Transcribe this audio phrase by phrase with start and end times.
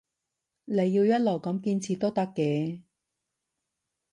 [0.65, 2.81] 你要一路咁堅持都得嘅